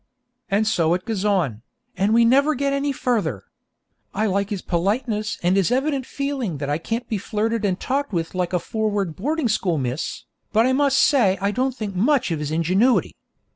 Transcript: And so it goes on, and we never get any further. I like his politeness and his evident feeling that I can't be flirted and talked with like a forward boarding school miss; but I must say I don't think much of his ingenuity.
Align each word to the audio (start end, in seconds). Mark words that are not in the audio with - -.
And 0.49 0.65
so 0.65 0.95
it 0.95 1.05
goes 1.05 1.23
on, 1.23 1.61
and 1.95 2.11
we 2.11 2.25
never 2.25 2.55
get 2.55 2.73
any 2.73 2.91
further. 2.91 3.43
I 4.15 4.25
like 4.25 4.49
his 4.49 4.63
politeness 4.63 5.37
and 5.43 5.55
his 5.55 5.71
evident 5.71 6.07
feeling 6.07 6.57
that 6.57 6.71
I 6.71 6.79
can't 6.79 7.07
be 7.07 7.19
flirted 7.19 7.63
and 7.63 7.79
talked 7.79 8.11
with 8.11 8.33
like 8.33 8.51
a 8.51 8.57
forward 8.57 9.15
boarding 9.15 9.47
school 9.47 9.77
miss; 9.77 10.23
but 10.51 10.65
I 10.65 10.73
must 10.73 10.97
say 10.97 11.37
I 11.39 11.51
don't 11.51 11.75
think 11.75 11.93
much 11.95 12.31
of 12.31 12.39
his 12.39 12.49
ingenuity. 12.49 13.15